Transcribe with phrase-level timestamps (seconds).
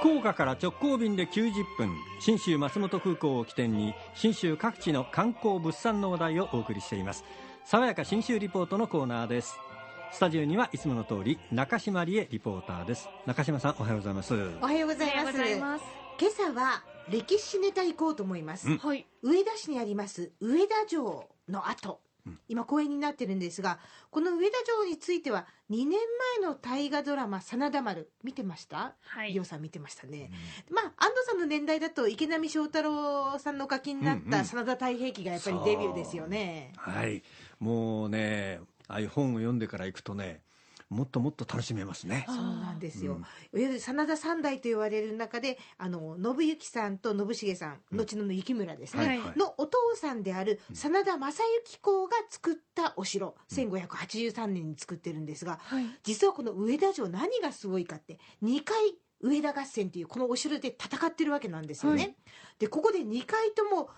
[0.00, 7.24] 福岡から直行便で90分信州松本空港を起点に信州各地の観光物産の話題をお送りしています。
[7.64, 9.58] 爽やか信州リポートのコーナーです。
[10.12, 13.08] スタジオにはいつもの通り中島理恵リポーターです。
[13.26, 14.34] 中島さんおはようございます。
[14.34, 15.38] おはようございます。
[15.60, 15.84] ます。
[16.20, 18.78] 今朝は歴史ネタ行こうと思います、うん。
[18.78, 19.06] はい。
[19.22, 22.00] 上田市にあります上田城の跡。
[22.48, 23.78] 今公園になってるんですが
[24.10, 25.98] この上田城については2年
[26.42, 28.94] 前の大河ドラマ「真田丸」見てました？
[29.00, 29.32] はい。
[29.32, 30.30] リオさん見てましたね、
[30.70, 34.30] まあ安藤さんの年代だと池波正太郎さんのお書きになっうんうん。
[34.30, 37.22] た真田太平記がやっぱりデビューですよね、はい。
[37.58, 40.42] もうねああいう本を読んでから行くとね
[40.90, 42.24] もっともっと楽しめますね。
[42.26, 43.20] そうなんですよ、うん。
[43.20, 49.38] いわゆる真田三代と言われる中であの信行さんと信繁さん、後の幸村ですね、はいはい。
[49.38, 55.86] のお父さんである真田正幸公が作ったお城、1583年に作ってるんですがはい。
[56.02, 58.76] 実はこの上田城何がすごいかって2回
[59.20, 62.02] 上田合戦っていうこのお城で戦ってるわけなんですよね。
[62.02, 62.16] はい。
[62.58, 63.90] でここで2回とも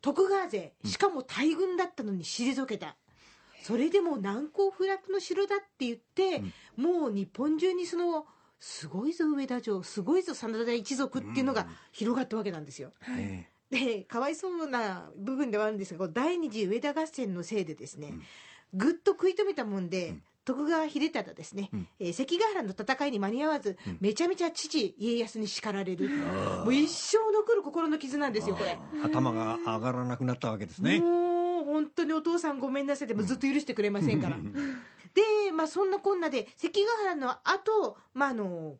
[0.00, 2.96] 徳川勢しかも大軍だったのに退けた。
[3.62, 6.42] それでも難攻不落の城だって言って、
[6.76, 8.26] もう日本中にその
[8.60, 12.92] すごいぞ上田城すごいぞ真田一族っていうのが広がったわけなんですよ。
[13.18, 18.14] えでかわいそうな部分ではあるんですが第二次上田合戦のせいでですね、
[18.74, 21.88] ぐっと食い止めたもんで、徳川秀忠ですね、ん。
[22.00, 26.08] えー関ヶ原の戦いに間に合わず、めちゃめちゃ父家康に叱られる。
[26.08, 28.70] もう一生残る心の傷なんですよこれ。
[28.70, 31.00] え頭が上がらなくなったわけですね。
[31.00, 31.27] もう
[31.78, 34.36] 本当にお父さんごめんなさいでもずっと許してくれませんから。
[35.14, 38.76] で、まあ、そんなこんなで関ヶ原の後、まああの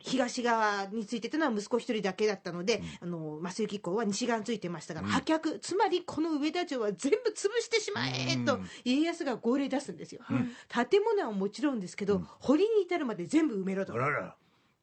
[0.00, 8.68] 東側についてというのは息子一人だけだったので、あの正行公は西側についてましたから、破却つまりこの上田城は全部潰してしまえとうん。
[8.84, 10.20] 家康が号令出すんですよ、
[10.68, 13.92] 建物はもちろんですけど、堀に至るまで全部埋めろと。
[13.94, 14.36] あらら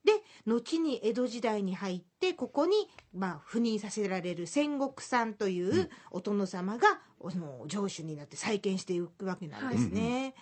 [0.06, 0.14] で
[0.46, 6.88] 後に江戸時代に入ってここに、まあ、赴任させられる戦国さんというお殿様が、
[7.24, 10.36] あの城主になって再建していくわけなんですね。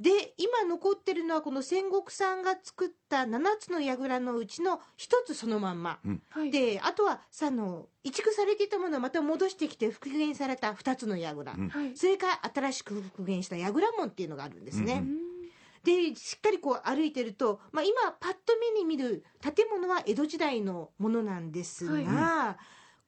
[0.00, 6.50] で今残ってるのはこの戦国さんが作った7つの櫓のうちの1つそのまんま、はい。
[6.50, 11.96] であとはさあの移築されていたものをまた戻してきて復元された2つの櫓、んはい。
[11.96, 14.94] それから新しく復元した櫓門っていうのがあるんですね。
[14.94, 15.23] うん
[15.84, 22.56] でしっかりこう歩いてると、まあ、今パッと目に見る建物は江戸時代のものなんですが、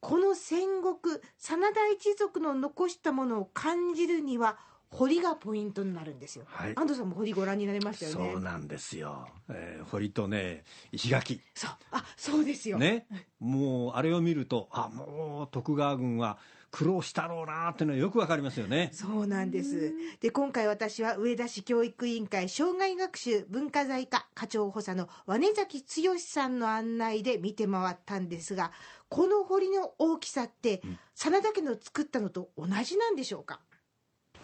[0.01, 6.73] この戦国真田一族の残したものを感じるには堀がポイントになるんですよ、はい。
[6.77, 8.33] 安藤さんも堀ご覧になりましたよね。
[8.33, 11.41] そうなんですよ、えー堀とね石垣。
[11.55, 11.71] そう。
[11.91, 13.07] あそうですよ、ね。
[13.41, 16.39] もうあれを見るとあもう徳川軍は
[16.77, 18.91] 苦労したろうなっていうのはよくわかりますよね。
[18.93, 19.95] そうなんです。
[20.21, 28.73] で、今回私は上田市教育委員会障害学習文化財課課長補佐の和根崎剛さんの案内で見て回ったんですが、
[29.09, 30.83] この堀の大きさって、
[31.15, 33.61] 真田家の作ったのと同じなんでしょうか？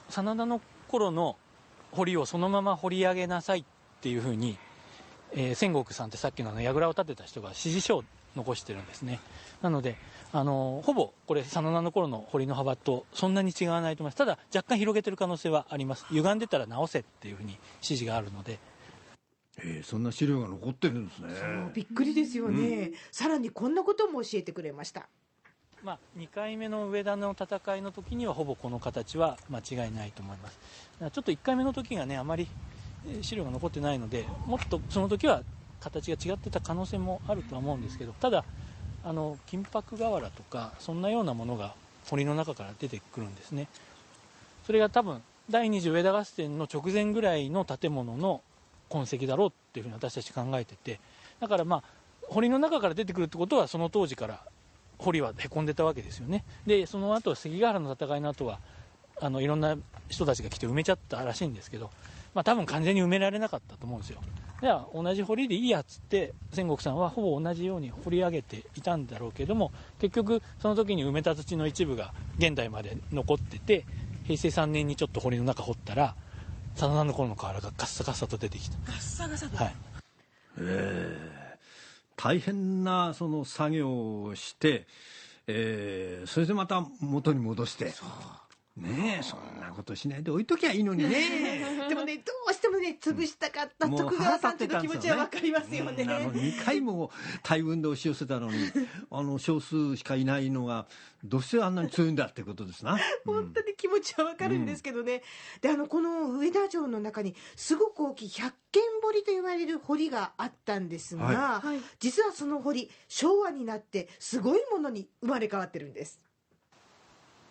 [0.09, 1.37] 真田の頃の
[1.91, 3.65] 堀をそのまま掘り上げなさいっ
[4.01, 4.57] ていうふうに、
[5.33, 8.05] えー千石さんってさっきのあの櫓を建てた人が指示書を
[8.37, 9.21] 残してるんですね。
[9.61, 9.97] なので
[10.33, 14.17] あのほぼこれ真田の頃の堀の幅とそんなに違わないと思います。
[14.17, 16.07] ただ若干広げてる可能性はあります。
[16.11, 18.59] 歪んでたら直せっていうふうに指示があるので。
[19.59, 21.29] えーそんな資料が残ってるんですね。
[21.75, 25.09] びっくりですよね、さらにこんなことも教えてくれました。
[25.83, 30.59] まあ、2回目の上田の戦いの時にはほぼこの形は間違いないと思います。
[30.99, 32.49] ちょっと1回目の時がねあまり
[33.07, 35.43] えー資料が残ってないのでもっとその時は
[35.83, 38.45] 形が違ってた可能性もあるとは思うんですけどただ
[39.05, 41.75] あの金箔瓦とかそんなようなものが
[42.09, 43.69] 堀の中から出てくるんですね。
[44.67, 48.43] それが多分第二次上田合戦の直前ぐらいの建物の
[48.89, 51.01] 痕跡だろうっていうふうに私たち考えてて
[51.41, 51.83] だからまあ
[52.29, 54.41] 堀の中から出てくるってことはその当時から
[54.99, 56.45] 堀はへこんでたわけですよね。
[56.67, 58.61] でその後関ヶ原の戦いの後は
[59.21, 59.77] あのいろんな
[60.09, 61.91] 人たちが来て埋めちゃったらしいんですけど、
[62.35, 64.21] まあ、多分完全に埋められなかったと思うんですよ。
[64.63, 73.85] では同じ堀でいいやっつって千石さんはほぼ同じように掘り上げていたんだろうけども結局その時に埋めた土の一部が現代まで残ってて
[74.25, 76.15] 平成3年にちょっと堀の中掘ったら
[76.77, 78.79] 真田の頃の瓦がガッサガサと出てきた。
[78.87, 79.57] ガッサガサと。
[79.57, 79.75] はい。
[82.17, 84.87] 大変なその作業をして、
[85.49, 87.93] えーそれでまた元に戻して
[88.77, 91.61] ねえそんなことしないで置いときゃいいのにね。
[91.91, 96.03] でもねどうしてもね潰したかった徳川さんという気持ちはわかりますよね。
[96.03, 97.11] うんあの2回も
[97.43, 98.71] 大運動をし寄せたのに
[99.11, 100.87] あの少数しかいないのが
[101.23, 102.99] どうしてあんなに強いんだってことですな。
[103.27, 105.23] 本当に気持ちはわかるんですけどね、
[105.61, 111.81] であのこの上田城の中にすごく大きい百軒堀と言われる堀があったんですが、ははい。
[112.01, 116.23] 実はその堀昭和になってすごいものに生まれ変わってるんです。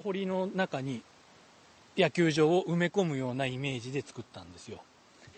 [0.04, 1.04] 堀の中に
[1.98, 4.82] 野球場を埋め込むようなイメージで作ったんですよ。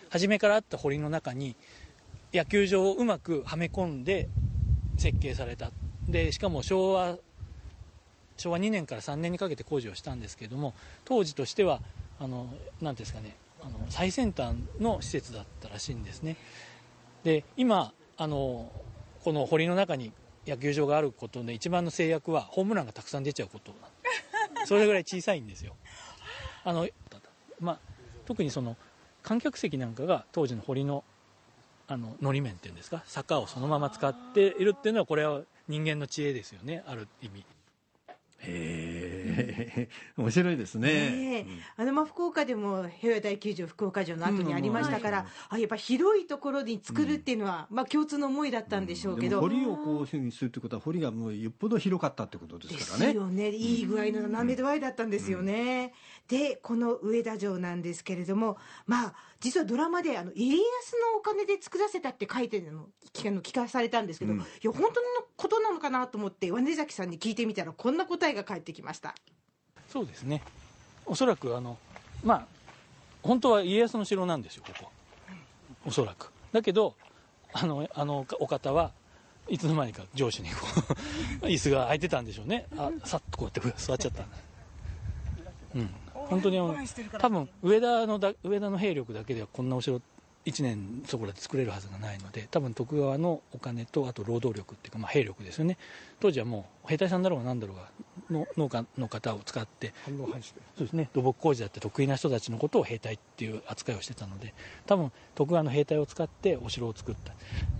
[0.09, 1.55] 初めからあった堀の中に
[2.33, 4.29] 野球場をうまくはめ込んで
[4.97, 5.71] 設計された。
[6.07, 7.17] でしかも昭和
[8.37, 10.73] 昭和2年から3年にかけて工事をしたんですけども
[11.05, 11.81] 当時としては
[12.19, 16.35] あのなんていうんですかねあの最先端の施設だったらしいんですね。
[17.23, 18.71] で今あの
[19.23, 20.11] この堀の中に
[20.45, 23.73] 野球場があることで一番の制約はホームランがたくさん出ちゃうこと
[24.65, 25.75] それぐらい小さいんですよ。
[26.63, 26.87] あの、
[27.59, 27.79] まあ、
[28.25, 28.75] 特にその
[29.21, 31.03] 観客席なんかが当時の堀の
[31.87, 33.03] あののり面っていうんですか？
[33.05, 36.83] 坂をそのまま使っているっていうのはこれは人間の知恵ですよね。
[36.87, 37.45] ある意味。
[38.39, 38.92] へえ
[40.17, 40.89] 面白いですね。
[40.89, 41.45] ねえ。
[41.77, 53.13] あのまあ福岡でも平和大球場福岡城の後にありましたから、あやっぱ広いところに作るっていうのは、まあ共通の思いだったんでしょうけど、堀をこういうふうにするってことは堀がもうよっぽど広かったってことでですからね。
[53.13, 53.49] よね。
[53.49, 55.93] いい具合の斜め度合いだったんですよね、
[56.27, 60.61] でこの上田城なんですけれどもまあ実はドラマであの家康
[61.13, 64.39] のお金で作らせたって書いてるの聞かの聞かされたんですけど、うん。
[64.39, 65.07] いや本当の
[65.43, 69.13] ことなのかなと思って米崎さんに聞いてみたらこんな答えが返ってきました。
[69.89, 70.41] そうですね。
[71.05, 71.77] おそらくあの
[72.23, 72.45] まあ
[73.21, 74.89] 本当は家康の城なんですよここ。
[75.85, 76.31] おそらく。
[76.53, 76.95] だけど
[77.51, 78.93] あのあのお方は
[79.49, 80.55] いつの間にか上司にこ
[81.41, 82.67] う 椅子が空いてたんでしょうね。
[82.77, 84.37] あさっとこうやって座っちゃったんだ。
[85.75, 85.89] うん。
[86.13, 86.57] 本当に
[87.19, 90.01] 多分上田のだ上田の兵力だけではこんなお城
[90.45, 95.77] 1年そこらで作れるはずがないので多分徳川のお金とあと労働力っていうか、まあ、兵力ですよね。
[96.19, 97.89] 当時はもう兵隊さんだろうが何だろうが
[98.29, 101.09] の農家の方を使ってそうですね。
[101.13, 104.53] 土木工事だって得意な人たちのことを兵隊っていう扱いをしてたので
[104.85, 107.33] 多分徳川の兵隊を使ってお城を作った。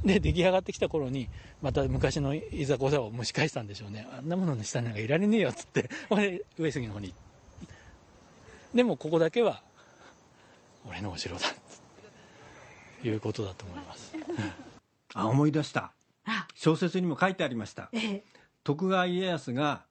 [0.05, 1.29] で出来上がってきた頃に
[1.61, 4.07] また昔のいざこざを蒸し返したんでしょうね。
[4.17, 7.13] あんなものの下なんかいられねえよっつってこれ上杉の方に。
[8.73, 9.61] でもここだけは
[10.87, 11.41] 俺のお城だ
[13.03, 14.13] いうことだと思います。
[15.13, 15.93] あ思い出した。
[16.25, 16.47] あ。
[16.55, 17.89] 小説にも書いてありました。
[17.91, 18.23] ええ。
[18.63, 19.85] 徳川家康が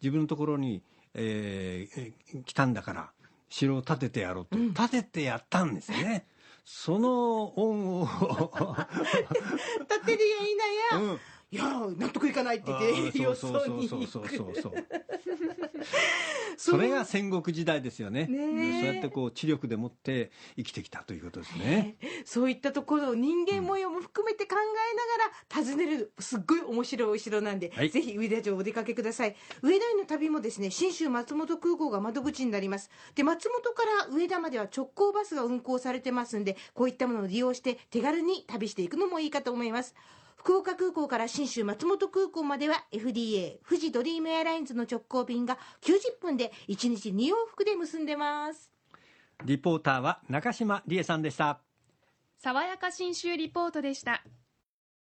[0.00, 0.82] 自分のところに、
[1.14, 3.10] えーえ来たんだから
[3.48, 4.74] 城を建ててやろうと、うん。
[4.74, 6.26] 建ててやったんですね。
[6.64, 8.08] その恩を、
[9.88, 11.64] 立てるやいなや、うんいや
[11.96, 14.72] 納得いかないってあ言ってーよそうそうにそうそうそうそう
[16.58, 18.26] それが戦国時代ですよね。
[18.26, 18.80] ねえ。
[18.80, 21.96] そうやってこう知力でもって生きてきたということですね。
[22.24, 27.90] そういったところを人間模様も含めて考えながら訪ねるすっごい面白いお城なんで、はい。
[27.90, 29.36] ぜひ上田城お出かけください。
[29.62, 32.90] 上田への旅もですね信州松本空港が窓口になります。
[33.14, 39.94] で松本から上田までは直行バスが運行されてますんでこういったものを利用して手軽に旅していくのもいいかと思います
[40.38, 48.70] 福岡空港から信州松本空港までは FDA 富士ドリームエアラインズの直行便が90分で1日2往復で結んでます。
[49.44, 51.60] リポーターは中島理恵さんでした。
[52.38, 54.22] 爽やか新州リポートでした